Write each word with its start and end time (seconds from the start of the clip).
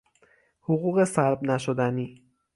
حقوق 0.61 1.03
سلب 1.03 1.43
نشدنی 1.43 2.21